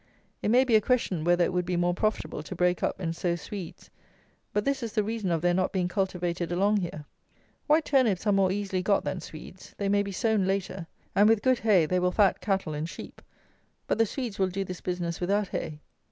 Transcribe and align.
It 0.41 0.49
may 0.49 0.63
be 0.63 0.75
a 0.75 0.81
question 0.81 1.23
whether 1.23 1.43
it 1.43 1.53
would 1.53 1.63
be 1.63 1.75
more 1.77 1.93
profitable 1.93 2.41
to 2.41 2.55
break 2.55 2.81
up 2.81 2.99
and 2.99 3.15
sow 3.15 3.35
Swedes; 3.35 3.91
but 4.51 4.65
this 4.65 4.81
is 4.81 4.93
the 4.93 5.03
reason 5.03 5.29
of 5.29 5.43
their 5.43 5.53
not 5.53 5.71
being 5.71 5.87
cultivated 5.87 6.51
along 6.51 6.77
here. 6.77 7.05
White 7.67 7.85
turnips 7.85 8.25
are 8.25 8.33
more 8.33 8.51
easily 8.51 8.81
got 8.81 9.03
than 9.03 9.19
Swedes; 9.19 9.75
they 9.77 9.89
may 9.89 10.01
be 10.01 10.11
sown 10.11 10.47
later; 10.47 10.87
and, 11.15 11.29
with 11.29 11.43
good 11.43 11.59
hay, 11.59 11.85
they 11.85 11.99
will 11.99 12.11
fat 12.11 12.41
cattle 12.41 12.73
and 12.73 12.89
sheep; 12.89 13.21
but 13.85 13.99
the 13.99 14.07
Swedes 14.07 14.39
will 14.39 14.47
do 14.49 14.63
this 14.63 14.81
business 14.81 15.21
without 15.21 15.49
hay. 15.49 15.81